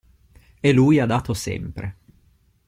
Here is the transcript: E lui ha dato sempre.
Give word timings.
E 0.61 0.71
lui 0.73 0.99
ha 0.99 1.05
dato 1.05 1.35
sempre. 1.35 1.97